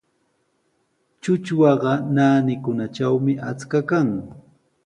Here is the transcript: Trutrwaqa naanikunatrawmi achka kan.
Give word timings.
Trutrwaqa 1.21 1.91
naanikunatrawmi 2.15 3.33
achka 3.49 3.79
kan. 3.89 4.09